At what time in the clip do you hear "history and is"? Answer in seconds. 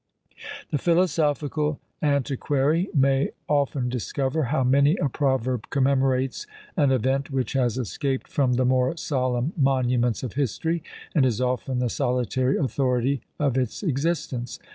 10.33-11.39